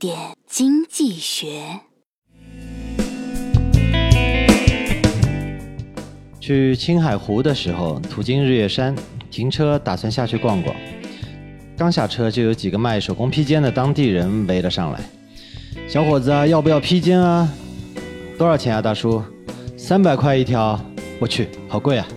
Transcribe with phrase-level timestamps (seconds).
[0.00, 0.16] 点
[0.48, 1.62] 经济学。
[6.40, 8.96] 去青海湖的时候，途经日月山，
[9.30, 10.74] 停车打算下去逛逛。
[11.76, 15.00] 刚下车就有几个卖手工披肩的当地人围了上来。
[15.86, 17.46] 小伙子啊，要不要披肩啊？
[18.38, 19.22] 多少钱啊，大叔？
[19.76, 20.80] 三百块一条。
[21.20, 22.08] 我去，好贵啊！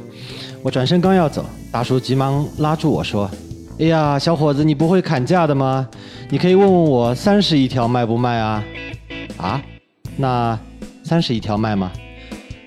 [0.61, 3.29] 我转身刚要走，大叔急忙拉住我说
[3.77, 5.89] ：“哎呀，小伙子，你不会砍价的吗？
[6.29, 8.63] 你可以问问我三十一条卖不卖啊？”
[9.37, 9.61] 啊？
[10.17, 10.59] 那
[11.03, 11.91] 三十一条卖吗？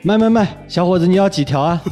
[0.02, 0.56] 卖卖卖！
[0.68, 1.82] 小伙子，你要几条啊？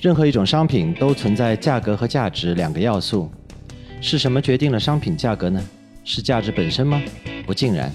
[0.00, 3.30] 任何一种商品都存在价格和价值两个要素，
[4.00, 5.60] 是什么决定了商品价格呢？
[6.04, 7.02] 是价值本身吗？
[7.44, 7.92] 不尽然，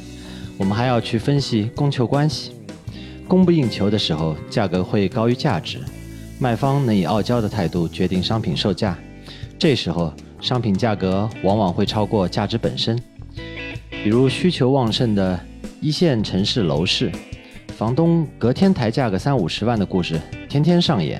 [0.57, 2.51] 我们还要去分析供求关系。
[3.27, 5.79] 供不应求的时候，价格会高于价值，
[6.39, 8.97] 卖方能以傲娇的态度决定商品售价，
[9.57, 10.13] 这时候
[10.45, 12.95] 商品价格往往会超过价值本身。
[13.89, 15.39] 比如需求旺盛的
[15.81, 17.11] 一线城市楼市，
[17.75, 21.19] 房东隔天抬价个三五十万的故事天天上演。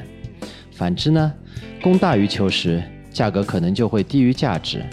[0.74, 1.34] 反之呢，
[1.82, 4.86] 供大于求时，价格可能就会低于价值。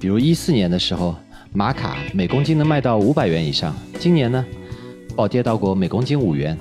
[0.00, 1.14] 比如一四年的时候，
[1.52, 4.44] 玛卡每公斤能卖到五百元以上，今年呢？
[5.14, 6.58] 暴跌到过每公斤五元。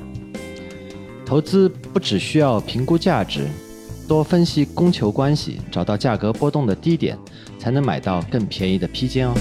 [1.25, 3.47] 投资不只需要评估价值，
[4.07, 7.17] 多分析供求关系，找到价格波动的低点，
[7.59, 9.33] 才能买到更便宜的披肩哦。